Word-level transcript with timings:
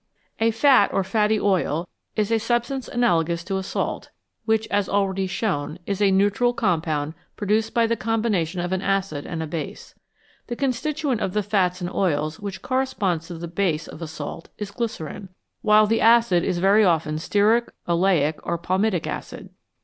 A 0.39 0.49
fat 0.49 0.91
or 0.91 1.03
fatty 1.03 1.39
oil 1.39 1.87
is 2.15 2.31
a 2.31 2.39
substance 2.39 2.87
analogous 2.87 3.43
to 3.43 3.59
a 3.59 3.61
salt, 3.61 4.09
which, 4.45 4.67
as 4.69 4.89
already 4.89 5.27
shown, 5.27 5.77
is 5.85 6.01
a 6.01 6.09
neutral 6.09 6.53
compound 6.55 7.13
produced 7.35 7.75
by 7.75 7.85
the 7.85 7.95
combination 7.95 8.59
of 8.61 8.71
an 8.73 8.81
acid 8.81 9.27
and 9.27 9.43
a 9.43 9.45
base. 9.45 9.93
The 10.47 10.55
constituent 10.55 11.21
of 11.21 11.33
the 11.33 11.43
fats 11.43 11.81
and 11.81 11.89
oils 11.91 12.39
which 12.39 12.63
corresponds 12.63 13.27
to 13.27 13.35
the 13.37 13.47
base 13.47 13.87
of 13.87 14.01
a 14.01 14.07
salt 14.07 14.49
is 14.57 14.71
glycerine, 14.71 15.29
while 15.61 15.85
the 15.85 16.01
acid 16.01 16.43
is 16.43 16.57
very 16.57 16.83
often 16.83 17.17
stearic, 17.17 17.69
oleic, 17.87 18.39
or 18.41 18.57
palmitic 18.57 19.05
acid. 19.05 19.51